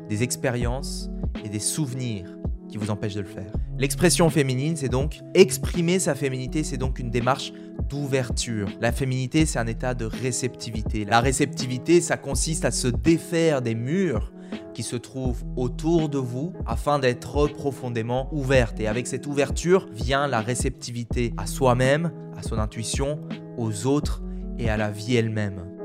des 0.09 0.23
expériences 0.23 1.11
et 1.45 1.49
des 1.49 1.59
souvenirs 1.59 2.36
vous 2.79 2.91
empêchent 2.91 3.15
de 3.15 3.21
le 3.21 3.27
faire. 3.27 3.51
L'expression 3.79 4.31
féminine, 4.31 4.77
c'est 4.77 4.89
donc 4.89 5.21
exprimer 5.35 5.99
sa 5.99 6.15
féminité, 6.15 6.65
c'est 6.65 6.77
donc 6.77 6.99
une 6.99 7.11
démarche 7.11 7.53
d'ouverture. 7.89 8.69
La 8.81 8.93
féminité, 8.93 9.47
c'est 9.47 9.59
un 9.59 9.67
état 9.67 9.95
de 9.95 10.05
réceptivité. 10.05 11.05
La 11.05 11.21
réceptivité, 11.21 12.01
ça 12.01 12.17
consiste 12.17 12.65
à 12.65 12.71
se 12.71 12.89
défaire 12.89 13.63
des 13.63 13.75
murs 13.75 14.33
qui 14.75 14.83
se 14.83 14.97
trouvent 14.97 15.43
autour 15.57 16.09
de 16.09 16.19
vous 16.19 16.53
afin 16.67 16.99
d'être 16.99 17.47
profondément 17.49 18.29
ouverte. 18.33 18.79
Et 18.81 18.87
avec 18.87 19.07
cette 19.07 19.27
ouverture 19.27 19.89
vient 19.93 20.27
la 20.27 20.41
réceptivité 20.41 21.33
à 21.37 21.47
soi-même, 21.47 22.13
à 22.37 22.43
son 22.43 22.59
intuition, 22.59 23.21
aux 23.57 23.87
autres 23.87 24.23
et 24.59 24.69
à 24.69 24.77
la 24.77 24.91
vie 24.91 25.17
elle-même. 25.17 25.76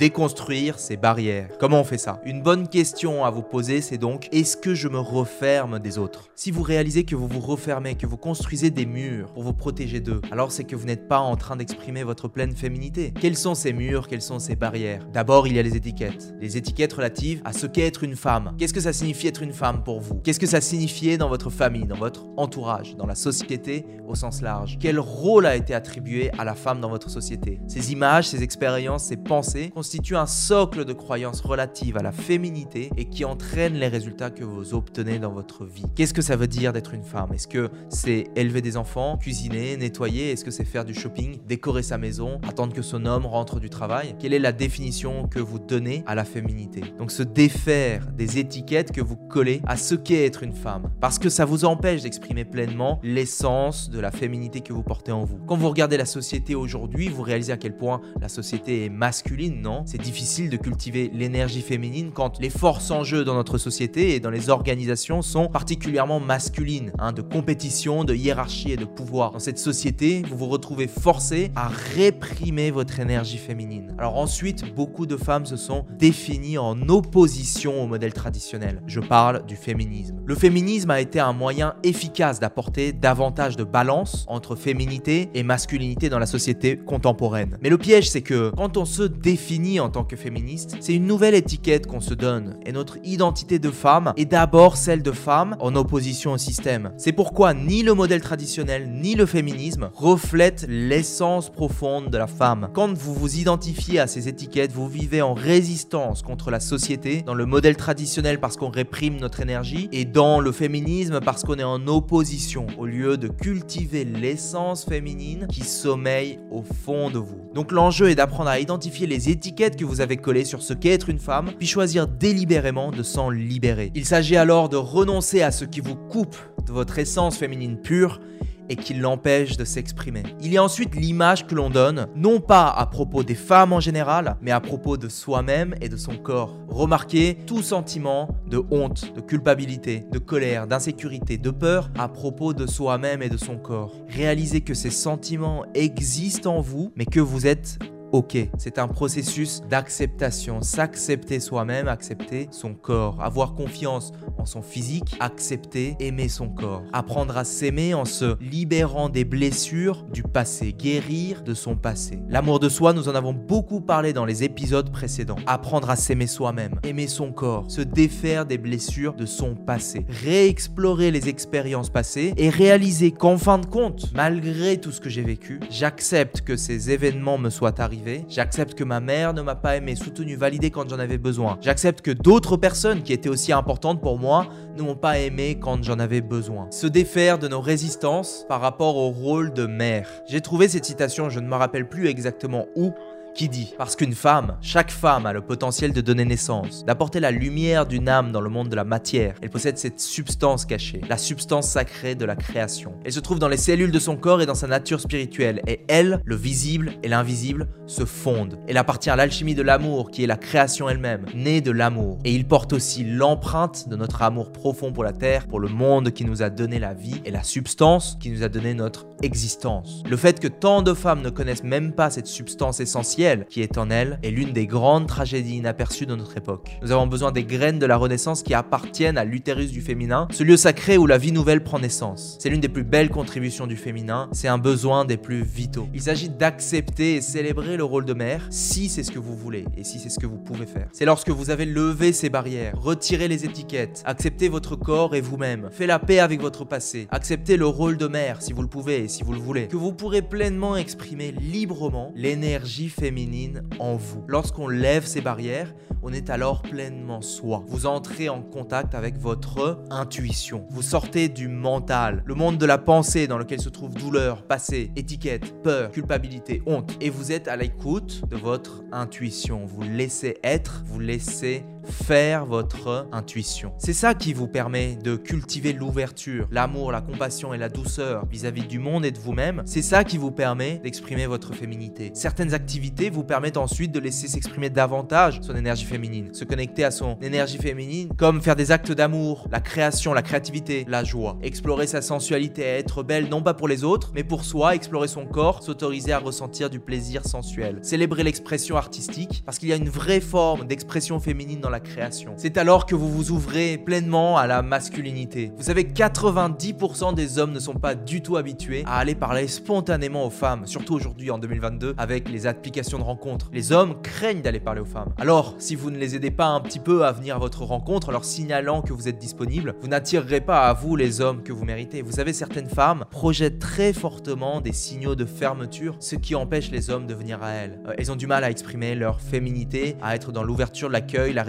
Déconstruire 0.00 0.78
ces 0.78 0.96
barrières. 0.96 1.50
Comment 1.58 1.80
on 1.80 1.84
fait 1.84 1.98
ça? 1.98 2.22
Une 2.24 2.40
bonne 2.40 2.68
question 2.68 3.22
à 3.26 3.30
vous 3.30 3.42
poser, 3.42 3.82
c'est 3.82 3.98
donc 3.98 4.30
est-ce 4.32 4.56
que 4.56 4.74
je 4.74 4.88
me 4.88 4.98
referme 4.98 5.78
des 5.78 5.98
autres? 5.98 6.30
Si 6.34 6.50
vous 6.50 6.62
réalisez 6.62 7.04
que 7.04 7.14
vous 7.14 7.28
vous 7.28 7.40
refermez, 7.40 7.96
que 7.96 8.06
vous 8.06 8.16
construisez 8.16 8.70
des 8.70 8.86
murs 8.86 9.30
pour 9.34 9.42
vous 9.42 9.52
protéger 9.52 10.00
d'eux, 10.00 10.22
alors 10.32 10.52
c'est 10.52 10.64
que 10.64 10.74
vous 10.74 10.86
n'êtes 10.86 11.06
pas 11.06 11.18
en 11.18 11.36
train 11.36 11.54
d'exprimer 11.54 12.02
votre 12.02 12.28
pleine 12.28 12.56
féminité. 12.56 13.12
Quels 13.20 13.36
sont 13.36 13.54
ces 13.54 13.74
murs? 13.74 14.08
Quelles 14.08 14.22
sont 14.22 14.38
ces 14.38 14.56
barrières? 14.56 15.06
D'abord, 15.12 15.46
il 15.46 15.54
y 15.54 15.58
a 15.58 15.62
les 15.62 15.76
étiquettes. 15.76 16.32
Les 16.40 16.56
étiquettes 16.56 16.94
relatives 16.94 17.42
à 17.44 17.52
ce 17.52 17.66
qu'est 17.66 17.86
être 17.86 18.02
une 18.02 18.16
femme. 18.16 18.54
Qu'est-ce 18.56 18.72
que 18.72 18.80
ça 18.80 18.94
signifie 18.94 19.26
être 19.26 19.42
une 19.42 19.52
femme 19.52 19.84
pour 19.84 20.00
vous? 20.00 20.14
Qu'est-ce 20.24 20.40
que 20.40 20.46
ça 20.46 20.62
signifiait 20.62 21.18
dans 21.18 21.28
votre 21.28 21.50
famille, 21.50 21.84
dans 21.84 21.98
votre 21.98 22.24
entourage, 22.38 22.96
dans 22.96 23.06
la 23.06 23.14
société 23.14 23.84
au 24.08 24.14
sens 24.14 24.40
large? 24.40 24.78
Quel 24.80 24.98
rôle 24.98 25.44
a 25.44 25.56
été 25.56 25.74
attribué 25.74 26.30
à 26.38 26.44
la 26.44 26.54
femme 26.54 26.80
dans 26.80 26.88
votre 26.88 27.10
société? 27.10 27.60
Ces 27.68 27.92
images, 27.92 28.28
ces 28.28 28.42
expériences, 28.42 29.04
ces 29.04 29.18
pensées 29.18 29.70
constituent 29.90 30.18
un 30.18 30.26
socle 30.26 30.84
de 30.84 30.92
croyances 30.92 31.40
relatives 31.40 31.96
à 31.96 32.02
la 32.02 32.12
féminité 32.12 32.90
et 32.96 33.06
qui 33.06 33.24
entraînent 33.24 33.74
les 33.74 33.88
résultats 33.88 34.30
que 34.30 34.44
vous 34.44 34.72
obtenez 34.72 35.18
dans 35.18 35.32
votre 35.32 35.64
vie. 35.64 35.82
Qu'est-ce 35.96 36.14
que 36.14 36.22
ça 36.22 36.36
veut 36.36 36.46
dire 36.46 36.72
d'être 36.72 36.94
une 36.94 37.02
femme? 37.02 37.32
Est-ce 37.32 37.48
que 37.48 37.70
c'est 37.88 38.28
élever 38.36 38.62
des 38.62 38.76
enfants, 38.76 39.16
cuisiner, 39.16 39.76
nettoyer? 39.76 40.30
Est-ce 40.30 40.44
que 40.44 40.52
c'est 40.52 40.64
faire 40.64 40.84
du 40.84 40.94
shopping, 40.94 41.40
décorer 41.44 41.82
sa 41.82 41.98
maison, 41.98 42.40
attendre 42.46 42.72
que 42.72 42.82
son 42.82 43.04
homme 43.04 43.26
rentre 43.26 43.58
du 43.58 43.68
travail? 43.68 44.14
Quelle 44.20 44.32
est 44.32 44.38
la 44.38 44.52
définition 44.52 45.26
que 45.26 45.40
vous 45.40 45.58
donnez 45.58 46.04
à 46.06 46.14
la 46.14 46.24
féminité? 46.24 46.82
Donc 46.96 47.10
se 47.10 47.24
défaire 47.24 48.06
des 48.12 48.38
étiquettes 48.38 48.92
que 48.92 49.00
vous 49.00 49.16
collez 49.16 49.60
à 49.66 49.76
ce 49.76 49.96
qu'est 49.96 50.24
être 50.24 50.44
une 50.44 50.54
femme. 50.54 50.92
Parce 51.00 51.18
que 51.18 51.28
ça 51.28 51.44
vous 51.44 51.64
empêche 51.64 52.02
d'exprimer 52.02 52.44
pleinement 52.44 53.00
l'essence 53.02 53.90
de 53.90 53.98
la 53.98 54.12
féminité 54.12 54.60
que 54.60 54.72
vous 54.72 54.84
portez 54.84 55.10
en 55.10 55.24
vous. 55.24 55.40
Quand 55.48 55.56
vous 55.56 55.68
regardez 55.68 55.96
la 55.96 56.06
société 56.06 56.54
aujourd'hui, 56.54 57.08
vous 57.08 57.22
réalisez 57.22 57.52
à 57.52 57.56
quel 57.56 57.76
point 57.76 58.00
la 58.20 58.28
société 58.28 58.84
est 58.84 58.88
masculine, 58.88 59.60
non? 59.60 59.79
C'est 59.86 60.00
difficile 60.00 60.50
de 60.50 60.56
cultiver 60.56 61.10
l'énergie 61.12 61.62
féminine 61.62 62.10
quand 62.12 62.40
les 62.40 62.50
forces 62.50 62.90
en 62.90 63.04
jeu 63.04 63.24
dans 63.24 63.34
notre 63.34 63.58
société 63.58 64.14
et 64.14 64.20
dans 64.20 64.30
les 64.30 64.50
organisations 64.50 65.22
sont 65.22 65.48
particulièrement 65.48 66.20
masculines, 66.20 66.92
hein, 66.98 67.12
de 67.12 67.22
compétition, 67.22 68.04
de 68.04 68.14
hiérarchie 68.14 68.72
et 68.72 68.76
de 68.76 68.84
pouvoir. 68.84 69.32
Dans 69.32 69.38
cette 69.38 69.58
société, 69.58 70.22
vous 70.28 70.36
vous 70.36 70.48
retrouvez 70.48 70.86
forcé 70.86 71.50
à 71.56 71.68
réprimer 71.68 72.70
votre 72.70 73.00
énergie 73.00 73.38
féminine. 73.38 73.94
Alors 73.98 74.18
ensuite, 74.18 74.74
beaucoup 74.74 75.06
de 75.06 75.16
femmes 75.16 75.46
se 75.46 75.56
sont 75.56 75.84
définies 75.98 76.58
en 76.58 76.88
opposition 76.88 77.82
au 77.82 77.86
modèle 77.86 78.12
traditionnel. 78.12 78.82
Je 78.86 79.00
parle 79.00 79.44
du 79.46 79.56
féminisme. 79.56 80.16
Le 80.24 80.34
féminisme 80.34 80.90
a 80.90 81.00
été 81.00 81.20
un 81.20 81.32
moyen 81.32 81.74
efficace 81.82 82.40
d'apporter 82.40 82.92
davantage 82.92 83.56
de 83.56 83.64
balance 83.64 84.24
entre 84.28 84.56
féminité 84.56 85.30
et 85.34 85.42
masculinité 85.42 86.08
dans 86.08 86.18
la 86.18 86.26
société 86.26 86.76
contemporaine. 86.76 87.58
Mais 87.62 87.68
le 87.68 87.78
piège, 87.78 88.10
c'est 88.10 88.22
que 88.22 88.50
quand 88.56 88.76
on 88.76 88.84
se 88.84 89.02
définit 89.02 89.59
en 89.80 89.90
tant 89.90 90.04
que 90.04 90.16
féministe, 90.16 90.76
c'est 90.80 90.94
une 90.94 91.06
nouvelle 91.06 91.34
étiquette 91.34 91.86
qu'on 91.86 92.00
se 92.00 92.14
donne. 92.14 92.56
Et 92.64 92.72
notre 92.72 92.96
identité 93.04 93.58
de 93.58 93.70
femme 93.70 94.12
est 94.16 94.24
d'abord 94.24 94.76
celle 94.76 95.02
de 95.02 95.12
femme 95.12 95.56
en 95.60 95.76
opposition 95.76 96.32
au 96.32 96.38
système. 96.38 96.92
C'est 96.96 97.12
pourquoi 97.12 97.52
ni 97.52 97.82
le 97.82 97.92
modèle 97.94 98.22
traditionnel 98.22 98.90
ni 98.90 99.14
le 99.14 99.26
féminisme 99.26 99.90
reflètent 99.94 100.64
l'essence 100.68 101.50
profonde 101.50 102.08
de 102.10 102.16
la 102.16 102.26
femme. 102.26 102.70
Quand 102.72 102.92
vous 102.96 103.14
vous 103.14 103.36
identifiez 103.36 104.00
à 104.00 104.06
ces 104.06 104.28
étiquettes, 104.28 104.72
vous 104.72 104.88
vivez 104.88 105.20
en 105.20 105.34
résistance 105.34 106.22
contre 106.22 106.50
la 106.50 106.60
société, 106.60 107.22
dans 107.22 107.34
le 107.34 107.46
modèle 107.46 107.76
traditionnel 107.76 108.40
parce 108.40 108.56
qu'on 108.56 108.70
réprime 108.70 109.18
notre 109.18 109.40
énergie, 109.40 109.88
et 109.92 110.06
dans 110.06 110.40
le 110.40 110.52
féminisme 110.52 111.20
parce 111.20 111.44
qu'on 111.44 111.56
est 111.56 111.64
en 111.64 111.86
opposition, 111.86 112.66
au 112.78 112.86
lieu 112.86 113.18
de 113.18 113.28
cultiver 113.28 114.04
l'essence 114.04 114.84
féminine 114.84 115.46
qui 115.48 115.64
sommeille 115.64 116.38
au 116.50 116.62
fond 116.62 117.10
de 117.10 117.18
vous. 117.18 117.50
Donc 117.54 117.72
l'enjeu 117.72 118.08
est 118.08 118.14
d'apprendre 118.14 118.48
à 118.48 118.58
identifier 118.58 119.06
les 119.06 119.28
étiquettes 119.28 119.49
que 119.54 119.84
vous 119.84 120.00
avez 120.00 120.16
collées 120.16 120.44
sur 120.44 120.62
ce 120.62 120.72
qu'est 120.72 120.90
être 120.90 121.08
une 121.08 121.18
femme, 121.18 121.50
puis 121.58 121.66
choisir 121.66 122.06
délibérément 122.06 122.90
de 122.90 123.02
s'en 123.02 123.30
libérer. 123.30 123.90
Il 123.94 124.04
s'agit 124.04 124.36
alors 124.36 124.68
de 124.68 124.76
renoncer 124.76 125.42
à 125.42 125.50
ce 125.50 125.64
qui 125.64 125.80
vous 125.80 125.96
coupe 125.96 126.36
de 126.66 126.72
votre 126.72 126.98
essence 126.98 127.36
féminine 127.36 127.76
pure 127.76 128.20
et 128.68 128.76
qui 128.76 128.94
l'empêche 128.94 129.56
de 129.56 129.64
s'exprimer. 129.64 130.22
Il 130.40 130.52
y 130.52 130.56
a 130.56 130.62
ensuite 130.62 130.94
l'image 130.94 131.46
que 131.46 131.56
l'on 131.56 131.70
donne, 131.70 132.06
non 132.14 132.38
pas 132.40 132.68
à 132.68 132.86
propos 132.86 133.24
des 133.24 133.34
femmes 133.34 133.72
en 133.72 133.80
général, 133.80 134.36
mais 134.40 134.52
à 134.52 134.60
propos 134.60 134.96
de 134.96 135.08
soi-même 135.08 135.74
et 135.80 135.88
de 135.88 135.96
son 135.96 136.16
corps. 136.16 136.56
Remarquez 136.68 137.36
tout 137.46 137.62
sentiment 137.62 138.28
de 138.46 138.62
honte, 138.70 139.12
de 139.14 139.20
culpabilité, 139.20 140.04
de 140.12 140.18
colère, 140.18 140.68
d'insécurité, 140.68 141.36
de 141.36 141.50
peur 141.50 141.90
à 141.98 142.08
propos 142.08 142.54
de 142.54 142.68
soi-même 142.68 143.22
et 143.22 143.28
de 143.28 143.36
son 143.36 143.58
corps. 143.58 143.92
Réalisez 144.08 144.60
que 144.60 144.74
ces 144.74 144.90
sentiments 144.90 145.64
existent 145.74 146.54
en 146.54 146.60
vous, 146.60 146.92
mais 146.94 147.06
que 147.06 147.20
vous 147.20 147.48
êtes 147.48 147.80
ok. 148.12 148.36
C'est 148.58 148.78
un 148.78 148.88
processus 148.88 149.62
d'acceptation, 149.68 150.62
s'accepter 150.62 151.40
soi-même, 151.40 151.88
accepter 151.88 152.48
son 152.50 152.74
corps, 152.74 153.22
avoir 153.22 153.54
confiance 153.54 154.12
en 154.38 154.44
son 154.44 154.62
physique, 154.62 155.16
accepter, 155.20 155.96
aimer 156.00 156.28
son 156.28 156.48
corps, 156.48 156.82
apprendre 156.92 157.36
à 157.36 157.44
s'aimer 157.44 157.94
en 157.94 158.04
se 158.04 158.36
libérant 158.40 159.08
des 159.08 159.24
blessures 159.24 160.04
du 160.12 160.22
passé, 160.22 160.72
guérir 160.72 161.42
de 161.42 161.54
son 161.54 161.76
passé. 161.76 162.18
L'amour 162.28 162.60
de 162.60 162.68
soi, 162.68 162.92
nous 162.92 163.08
en 163.08 163.14
avons 163.14 163.32
beaucoup 163.32 163.80
parlé 163.80 164.12
dans 164.12 164.24
les 164.24 164.44
épisodes 164.44 164.90
précédents. 164.90 165.36
Apprendre 165.46 165.90
à 165.90 165.96
s'aimer 165.96 166.26
soi-même, 166.26 166.80
aimer 166.84 167.06
son 167.06 167.32
corps, 167.32 167.70
se 167.70 167.80
défaire 167.80 168.46
des 168.46 168.58
blessures 168.58 169.14
de 169.14 169.26
son 169.26 169.54
passé, 169.54 170.06
réexplorer 170.08 171.10
les 171.10 171.28
expériences 171.28 171.90
passées 171.90 172.34
et 172.36 172.48
réaliser 172.48 173.12
qu'en 173.12 173.38
fin 173.38 173.58
de 173.58 173.66
compte, 173.66 174.12
malgré 174.14 174.78
tout 174.78 174.92
ce 174.92 175.00
que 175.00 175.10
j'ai 175.10 175.22
vécu, 175.22 175.60
j'accepte 175.70 176.42
que 176.42 176.56
ces 176.56 176.90
événements 176.90 177.38
me 177.38 177.50
soient 177.50 177.80
arrivés 177.80 177.99
J'accepte 178.28 178.74
que 178.74 178.84
ma 178.84 179.00
mère 179.00 179.34
ne 179.34 179.42
m'a 179.42 179.54
pas 179.54 179.76
aimé, 179.76 179.94
soutenu, 179.94 180.36
validé 180.36 180.70
quand 180.70 180.88
j'en 180.88 180.98
avais 180.98 181.18
besoin. 181.18 181.58
J'accepte 181.60 182.00
que 182.00 182.10
d'autres 182.10 182.56
personnes 182.56 183.02
qui 183.02 183.12
étaient 183.12 183.28
aussi 183.28 183.52
importantes 183.52 184.00
pour 184.00 184.18
moi 184.18 184.46
ne 184.76 184.82
m'ont 184.82 184.96
pas 184.96 185.18
aimé 185.18 185.58
quand 185.60 185.82
j'en 185.82 185.98
avais 185.98 186.20
besoin. 186.20 186.66
Se 186.70 186.86
défaire 186.86 187.38
de 187.38 187.48
nos 187.48 187.60
résistances 187.60 188.44
par 188.48 188.60
rapport 188.60 188.96
au 188.96 189.10
rôle 189.10 189.52
de 189.52 189.66
mère. 189.66 190.08
J'ai 190.28 190.40
trouvé 190.40 190.68
cette 190.68 190.84
citation, 190.84 191.30
je 191.30 191.40
ne 191.40 191.46
me 191.46 191.54
rappelle 191.54 191.88
plus 191.88 192.08
exactement 192.08 192.66
où, 192.76 192.92
qui 193.34 193.48
dit 193.48 193.74
Parce 193.78 193.96
qu'une 193.96 194.14
femme, 194.14 194.56
chaque 194.60 194.90
femme 194.90 195.26
a 195.26 195.32
le 195.32 195.40
potentiel 195.40 195.92
de 195.92 196.00
donner 196.00 196.24
naissance, 196.24 196.84
d'apporter 196.84 197.20
la 197.20 197.30
lumière 197.30 197.86
d'une 197.86 198.08
âme 198.08 198.32
dans 198.32 198.40
le 198.40 198.50
monde 198.50 198.68
de 198.68 198.76
la 198.76 198.84
matière. 198.84 199.34
Elle 199.42 199.50
possède 199.50 199.78
cette 199.78 200.00
substance 200.00 200.64
cachée, 200.64 201.00
la 201.08 201.18
substance 201.18 201.68
sacrée 201.68 202.14
de 202.14 202.24
la 202.24 202.36
création. 202.36 202.94
Elle 203.04 203.12
se 203.12 203.20
trouve 203.20 203.38
dans 203.38 203.48
les 203.48 203.56
cellules 203.56 203.92
de 203.92 203.98
son 203.98 204.16
corps 204.16 204.42
et 204.42 204.46
dans 204.46 204.54
sa 204.54 204.66
nature 204.66 205.00
spirituelle. 205.00 205.62
Et 205.66 205.80
elle, 205.88 206.20
le 206.24 206.36
visible 206.36 206.92
et 207.02 207.08
l'invisible, 207.08 207.68
se 207.86 208.04
fondent. 208.04 208.58
Elle 208.68 208.76
appartient 208.76 209.10
à 209.10 209.16
l'alchimie 209.16 209.54
de 209.54 209.62
l'amour, 209.62 210.10
qui 210.10 210.24
est 210.24 210.28
la 210.28 210.36
création 210.36 210.88
elle-même, 210.88 211.26
née 211.34 211.60
de 211.60 211.70
l'amour. 211.70 212.18
Et 212.24 212.34
il 212.34 212.46
porte 212.46 212.72
aussi 212.72 213.04
l'empreinte 213.04 213.88
de 213.88 213.96
notre 213.96 214.22
amour 214.22 214.52
profond 214.52 214.92
pour 214.92 215.04
la 215.04 215.12
terre, 215.12 215.46
pour 215.46 215.60
le 215.60 215.68
monde 215.68 216.10
qui 216.10 216.24
nous 216.24 216.42
a 216.42 216.50
donné 216.50 216.78
la 216.78 216.94
vie, 216.94 217.20
et 217.24 217.30
la 217.30 217.42
substance 217.42 218.16
qui 218.20 218.30
nous 218.30 218.42
a 218.42 218.48
donné 218.48 218.74
notre 218.74 219.06
existence. 219.22 220.02
Le 220.08 220.16
fait 220.16 220.40
que 220.40 220.48
tant 220.48 220.82
de 220.82 220.94
femmes 220.94 221.22
ne 221.22 221.30
connaissent 221.30 221.64
même 221.64 221.92
pas 221.92 222.10
cette 222.10 222.26
substance 222.26 222.80
essentielle, 222.80 223.19
qui 223.50 223.60
est 223.60 223.76
en 223.76 223.90
elle 223.90 224.18
est 224.22 224.30
l'une 224.30 224.52
des 224.52 224.66
grandes 224.66 225.06
tragédies 225.06 225.56
inaperçues 225.56 226.06
de 226.06 226.14
notre 226.14 226.38
époque. 226.38 226.78
Nous 226.80 226.90
avons 226.90 227.06
besoin 227.06 227.32
des 227.32 227.44
graines 227.44 227.78
de 227.78 227.84
la 227.84 227.98
Renaissance 227.98 228.42
qui 228.42 228.54
appartiennent 228.54 229.18
à 229.18 229.24
l'utérus 229.24 229.72
du 229.72 229.82
féminin, 229.82 230.26
ce 230.30 230.42
lieu 230.42 230.56
sacré 230.56 230.96
où 230.96 231.06
la 231.06 231.18
vie 231.18 231.30
nouvelle 231.30 231.62
prend 231.62 231.78
naissance. 231.78 232.38
C'est 232.40 232.48
l'une 232.48 232.62
des 232.62 232.70
plus 232.70 232.82
belles 232.82 233.10
contributions 233.10 233.66
du 233.66 233.76
féminin, 233.76 234.30
c'est 234.32 234.48
un 234.48 234.56
besoin 234.56 235.04
des 235.04 235.18
plus 235.18 235.42
vitaux. 235.42 235.86
Il 235.92 236.00
s'agit 236.00 236.30
d'accepter 236.30 237.16
et 237.16 237.20
célébrer 237.20 237.76
le 237.76 237.84
rôle 237.84 238.06
de 238.06 238.14
mère 238.14 238.46
si 238.48 238.88
c'est 238.88 239.02
ce 239.02 239.10
que 239.10 239.18
vous 239.18 239.36
voulez 239.36 239.66
et 239.76 239.84
si 239.84 239.98
c'est 239.98 240.08
ce 240.08 240.18
que 240.18 240.26
vous 240.26 240.38
pouvez 240.38 240.64
faire. 240.64 240.88
C'est 240.92 241.04
lorsque 241.04 241.28
vous 241.28 241.50
avez 241.50 241.66
levé 241.66 242.14
ces 242.14 242.30
barrières, 242.30 242.72
retiré 242.80 243.28
les 243.28 243.44
étiquettes, 243.44 244.02
accepté 244.06 244.48
votre 244.48 244.76
corps 244.76 245.14
et 245.14 245.20
vous-même, 245.20 245.68
fait 245.70 245.86
la 245.86 245.98
paix 245.98 246.20
avec 246.20 246.40
votre 246.40 246.64
passé, 246.64 247.06
acceptez 247.10 247.58
le 247.58 247.66
rôle 247.66 247.98
de 247.98 248.06
mère 248.06 248.40
si 248.40 248.54
vous 248.54 248.62
le 248.62 248.68
pouvez 248.68 249.04
et 249.04 249.08
si 249.08 249.24
vous 249.24 249.34
le 249.34 249.40
voulez, 249.40 249.68
que 249.68 249.76
vous 249.76 249.92
pourrez 249.92 250.22
pleinement 250.22 250.76
exprimer 250.76 251.32
librement 251.32 252.12
l'énergie 252.16 252.88
féminine 252.88 253.09
féminine 253.10 253.64
en 253.80 253.96
vous. 253.96 254.22
Lorsqu'on 254.28 254.68
lève 254.68 255.04
ces 255.04 255.20
barrières, 255.20 255.74
on 256.04 256.12
est 256.12 256.30
alors 256.30 256.62
pleinement 256.62 257.22
soi. 257.22 257.64
Vous 257.66 257.86
entrez 257.86 258.28
en 258.28 258.40
contact 258.40 258.94
avec 258.94 259.18
votre 259.18 259.82
intuition. 259.90 260.64
Vous 260.70 260.82
sortez 260.82 261.28
du 261.28 261.48
mental, 261.48 262.22
le 262.24 262.36
monde 262.36 262.56
de 262.56 262.66
la 262.66 262.78
pensée 262.78 263.26
dans 263.26 263.36
lequel 263.36 263.60
se 263.60 263.68
trouve 263.68 263.94
douleur, 263.94 264.44
passé, 264.44 264.92
étiquette, 264.94 265.60
peur, 265.64 265.90
culpabilité, 265.90 266.62
honte. 266.66 266.96
Et 267.00 267.10
vous 267.10 267.32
êtes 267.32 267.48
à 267.48 267.56
l'écoute 267.56 268.22
de 268.30 268.36
votre 268.36 268.84
intuition. 268.92 269.66
Vous 269.66 269.82
laissez 269.82 270.38
être, 270.44 270.84
vous 270.86 271.00
laissez 271.00 271.64
faire 271.84 272.46
votre 272.46 273.08
intuition. 273.12 273.72
C'est 273.78 273.92
ça 273.92 274.14
qui 274.14 274.32
vous 274.32 274.48
permet 274.48 274.96
de 274.96 275.16
cultiver 275.16 275.72
l'ouverture, 275.72 276.46
l'amour, 276.50 276.92
la 276.92 277.00
compassion 277.00 277.54
et 277.54 277.58
la 277.58 277.68
douceur 277.68 278.26
vis-à-vis 278.26 278.66
du 278.66 278.78
monde 278.78 279.04
et 279.04 279.10
de 279.10 279.18
vous-même. 279.18 279.62
C'est 279.66 279.82
ça 279.82 280.04
qui 280.04 280.18
vous 280.18 280.30
permet 280.30 280.78
d'exprimer 280.78 281.26
votre 281.26 281.54
féminité. 281.54 282.10
Certaines 282.14 282.54
activités 282.54 283.10
vous 283.10 283.24
permettent 283.24 283.56
ensuite 283.56 283.92
de 283.92 284.00
laisser 284.00 284.28
s'exprimer 284.28 284.70
davantage 284.70 285.40
son 285.42 285.56
énergie 285.56 285.84
féminine, 285.84 286.34
se 286.34 286.44
connecter 286.44 286.84
à 286.84 286.90
son 286.90 287.18
énergie 287.20 287.58
féminine, 287.58 288.10
comme 288.16 288.42
faire 288.42 288.56
des 288.56 288.72
actes 288.72 288.92
d'amour, 288.92 289.48
la 289.50 289.60
création, 289.60 290.12
la 290.12 290.22
créativité, 290.22 290.84
la 290.88 291.04
joie, 291.04 291.38
explorer 291.42 291.86
sa 291.86 292.02
sensualité, 292.02 292.62
être 292.62 293.02
belle 293.02 293.28
non 293.28 293.42
pas 293.42 293.54
pour 293.54 293.68
les 293.68 293.84
autres, 293.84 294.12
mais 294.14 294.24
pour 294.24 294.44
soi, 294.44 294.74
explorer 294.74 295.08
son 295.08 295.26
corps, 295.26 295.62
s'autoriser 295.62 296.12
à 296.12 296.18
ressentir 296.18 296.70
du 296.70 296.80
plaisir 296.80 297.24
sensuel, 297.24 297.78
célébrer 297.82 298.22
l'expression 298.22 298.76
artistique, 298.76 299.42
parce 299.46 299.58
qu'il 299.58 299.68
y 299.68 299.72
a 299.72 299.76
une 299.76 299.88
vraie 299.88 300.20
forme 300.20 300.66
d'expression 300.66 301.20
féminine 301.20 301.60
dans 301.60 301.69
la 301.70 301.80
création. 301.80 302.34
C'est 302.36 302.58
alors 302.58 302.86
que 302.86 302.94
vous 302.94 303.10
vous 303.10 303.30
ouvrez 303.30 303.78
pleinement 303.78 304.36
à 304.36 304.46
la 304.46 304.62
masculinité. 304.62 305.52
Vous 305.56 305.64
savez, 305.64 305.84
90% 305.84 307.14
des 307.14 307.38
hommes 307.38 307.52
ne 307.52 307.60
sont 307.60 307.74
pas 307.74 307.94
du 307.94 308.22
tout 308.22 308.36
habitués 308.36 308.82
à 308.86 308.98
aller 308.98 309.14
parler 309.14 309.48
spontanément 309.48 310.26
aux 310.26 310.30
femmes, 310.30 310.66
surtout 310.66 310.94
aujourd'hui 310.94 311.30
en 311.30 311.38
2022 311.38 311.94
avec 311.96 312.28
les 312.28 312.46
applications 312.46 312.98
de 312.98 313.04
rencontres. 313.04 313.50
Les 313.52 313.72
hommes 313.72 314.00
craignent 314.02 314.42
d'aller 314.42 314.60
parler 314.60 314.80
aux 314.80 314.86
femmes. 314.86 315.12
Alors, 315.18 315.54
si 315.58 315.74
vous 315.74 315.90
ne 315.90 315.98
les 315.98 316.16
aidez 316.16 316.30
pas 316.30 316.46
un 316.46 316.60
petit 316.60 316.78
peu 316.78 317.04
à 317.04 317.12
venir 317.12 317.36
à 317.36 317.38
votre 317.38 317.62
rencontre, 317.62 318.10
leur 318.10 318.24
signalant 318.24 318.82
que 318.82 318.92
vous 318.92 319.08
êtes 319.08 319.18
disponible, 319.18 319.74
vous 319.80 319.88
n'attirerez 319.88 320.40
pas 320.40 320.68
à 320.68 320.72
vous 320.72 320.96
les 320.96 321.20
hommes 321.20 321.42
que 321.42 321.52
vous 321.52 321.64
méritez. 321.64 322.02
Vous 322.02 322.12
savez, 322.12 322.32
certaines 322.32 322.68
femmes 322.68 323.04
projettent 323.10 323.58
très 323.58 323.92
fortement 323.92 324.60
des 324.60 324.72
signaux 324.72 325.14
de 325.14 325.24
fermeture, 325.24 325.96
ce 326.00 326.16
qui 326.16 326.34
empêche 326.34 326.70
les 326.70 326.90
hommes 326.90 327.06
de 327.06 327.14
venir 327.14 327.42
à 327.42 327.50
elles. 327.52 327.80
Euh, 327.86 327.94
elles 327.98 328.10
ont 328.10 328.16
du 328.16 328.26
mal 328.26 328.44
à 328.44 328.50
exprimer 328.50 328.94
leur 328.94 329.20
féminité, 329.20 329.96
à 330.02 330.14
être 330.14 330.32
dans 330.32 330.42
l'ouverture, 330.42 330.88
l'accueil, 330.88 331.32
la 331.32 331.42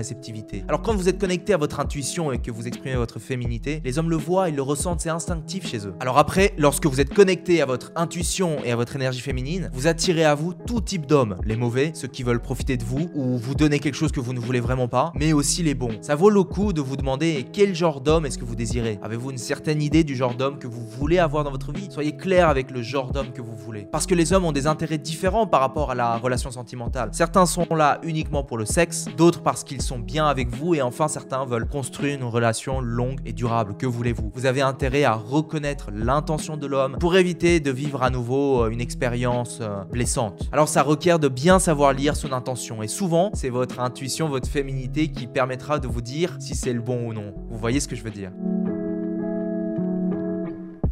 Alors 0.67 0.81
quand 0.81 0.95
vous 0.95 1.09
êtes 1.09 1.19
connecté 1.19 1.53
à 1.53 1.57
votre 1.57 1.79
intuition 1.79 2.31
et 2.31 2.39
que 2.39 2.51
vous 2.51 2.67
exprimez 2.67 2.95
votre 2.95 3.19
féminité, 3.19 3.81
les 3.83 3.99
hommes 3.99 4.09
le 4.09 4.15
voient, 4.15 4.49
ils 4.49 4.55
le 4.55 4.61
ressentent, 4.61 5.01
c'est 5.01 5.09
instinctif 5.09 5.67
chez 5.67 5.85
eux. 5.87 5.93
Alors 5.99 6.17
après, 6.17 6.53
lorsque 6.57 6.85
vous 6.85 6.99
êtes 6.99 7.13
connecté 7.13 7.61
à 7.61 7.65
votre 7.65 7.91
intuition 7.95 8.57
et 8.63 8.71
à 8.71 8.75
votre 8.75 8.95
énergie 8.95 9.21
féminine, 9.21 9.69
vous 9.73 9.87
attirez 9.87 10.25
à 10.25 10.35
vous 10.35 10.53
tout 10.53 10.81
type 10.81 11.05
d'hommes, 11.05 11.37
les 11.45 11.55
mauvais, 11.55 11.91
ceux 11.93 12.07
qui 12.07 12.23
veulent 12.23 12.41
profiter 12.41 12.77
de 12.77 12.83
vous 12.83 13.09
ou 13.13 13.37
vous 13.37 13.55
donner 13.55 13.79
quelque 13.79 13.95
chose 13.95 14.11
que 14.11 14.19
vous 14.19 14.33
ne 14.33 14.39
voulez 14.39 14.59
vraiment 14.59 14.87
pas, 14.87 15.11
mais 15.15 15.33
aussi 15.33 15.63
les 15.63 15.75
bons. 15.75 15.97
Ça 16.01 16.15
vaut 16.15 16.29
le 16.29 16.43
coup 16.43 16.73
de 16.73 16.81
vous 16.81 16.97
demander 16.97 17.45
quel 17.51 17.75
genre 17.75 18.01
d'homme 18.01 18.25
est-ce 18.25 18.37
que 18.37 18.45
vous 18.45 18.55
désirez? 18.55 18.99
Avez-vous 19.01 19.31
une 19.31 19.37
certaine 19.37 19.81
idée 19.81 20.03
du 20.03 20.15
genre 20.15 20.35
d'homme 20.35 20.59
que 20.59 20.67
vous 20.67 20.85
voulez 20.85 21.19
avoir 21.19 21.43
dans 21.43 21.51
votre 21.51 21.71
vie? 21.71 21.87
Soyez 21.89 22.15
clair 22.15 22.49
avec 22.49 22.71
le 22.71 22.81
genre 22.81 23.11
d'homme 23.11 23.31
que 23.31 23.41
vous 23.41 23.55
voulez. 23.55 23.87
Parce 23.91 24.05
que 24.05 24.15
les 24.15 24.33
hommes 24.33 24.45
ont 24.45 24.51
des 24.51 24.67
intérêts 24.67 24.97
différents 24.97 25.47
par 25.47 25.61
rapport 25.61 25.91
à 25.91 25.95
la 25.95 26.17
relation 26.17 26.51
sentimentale. 26.51 27.09
Certains 27.13 27.45
sont 27.45 27.67
là 27.75 27.99
uniquement 28.03 28.43
pour 28.43 28.57
le 28.57 28.65
sexe, 28.65 29.05
d'autres 29.17 29.41
parce 29.41 29.63
qu'ils 29.63 29.81
sont 29.81 29.99
bien 30.01 30.25
avec 30.25 30.49
vous 30.49 30.75
et 30.75 30.81
enfin 30.81 31.07
certains 31.07 31.45
veulent 31.45 31.67
construire 31.67 32.15
une 32.15 32.23
relation 32.23 32.81
longue 32.81 33.19
et 33.25 33.33
durable. 33.33 33.75
Que 33.77 33.85
voulez-vous? 33.85 34.31
Vous 34.33 34.45
avez 34.45 34.61
intérêt 34.61 35.03
à 35.03 35.13
reconnaître 35.13 35.89
l'intention 35.93 36.57
de 36.57 36.67
l'homme 36.67 36.97
pour 36.99 37.15
éviter 37.15 37.59
de 37.59 37.71
vivre 37.71 38.03
à 38.03 38.09
nouveau 38.09 38.63
euh, 38.63 38.69
une 38.69 38.81
expérience 38.81 39.59
euh, 39.61 39.83
blessante. 39.85 40.49
Alors 40.51 40.67
ça 40.67 40.83
requiert 40.83 41.19
de 41.19 41.27
bien 41.27 41.59
savoir 41.59 41.93
lire 41.93 42.15
son 42.15 42.33
intention 42.33 42.83
et 42.83 42.87
souvent 42.87 43.31
c'est 43.33 43.49
votre 43.49 43.79
intuition, 43.79 44.29
votre 44.29 44.49
féminité 44.49 45.09
qui 45.09 45.27
permettra 45.27 45.79
de 45.79 45.87
vous 45.87 46.01
dire 46.01 46.37
si 46.39 46.55
c'est 46.55 46.73
le 46.73 46.81
bon 46.81 47.07
ou 47.07 47.13
non. 47.13 47.33
Vous 47.49 47.57
voyez 47.57 47.79
ce 47.79 47.87
que 47.87 47.95
je 47.95 48.03
veux 48.03 48.11
dire? 48.11 48.31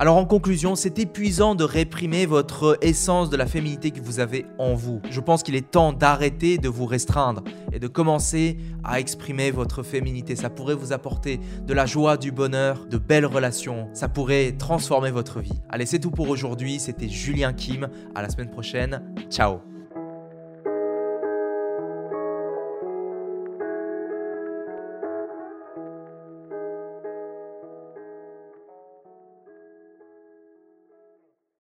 Alors 0.02 0.16
en 0.16 0.26
conclusion, 0.26 0.76
c'est 0.76 0.98
épuisant 0.98 1.56
de 1.56 1.66
réprimer 1.66 2.26
votre 2.26 2.78
essence 2.82 3.30
de 3.30 3.36
la 3.36 3.46
féminité 3.46 3.92
que 3.92 4.00
vous 4.00 4.22
avez 4.22 4.46
en 4.58 4.74
vous. 4.74 5.02
Je 5.12 5.20
pense 5.20 5.44
qu'il 5.44 5.56
est 5.56 5.72
temps 5.72 5.92
d'arrêter 5.92 6.58
de 6.58 6.70
vous 6.70 6.86
restreindre 6.86 7.44
et 7.74 7.80
de 7.80 7.88
commencer 7.88 8.56
à 8.86 9.02
exprimer 9.02 9.52
votre 9.52 9.84
féminité. 9.84 10.38
Ça 10.38 10.50
pourrait 10.50 10.76
vous 10.76 10.94
apporter 10.94 11.42
de 11.68 11.74
la 11.74 11.86
joie, 11.86 12.16
du 12.16 12.32
bonheur, 12.32 12.86
de 12.86 12.98
belles 12.98 13.26
relations. 13.26 13.90
Ça 13.94 14.08
pourrait 14.08 14.54
transformer 14.58 15.12
votre 15.12 15.42
vie. 15.42 15.60
Allez, 15.68 15.86
c'est 15.86 16.00
tout 16.00 16.12
pour 16.12 16.30
aujourd'hui. 16.30 16.80
C'était 16.80 17.10
Julien 17.10 17.52
Kim. 17.52 17.90
À 18.16 18.22
la 18.22 18.30
semaine 18.30 18.50
prochaine. 18.50 19.02
Ciao 19.30 19.69